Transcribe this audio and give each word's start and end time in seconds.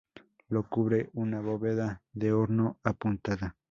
Lo 0.49 0.67
cubre 0.67 1.11
una 1.13 1.41
bóveda 1.41 2.01
de 2.11 2.33
horno 2.33 2.79
apuntada. 2.83 3.55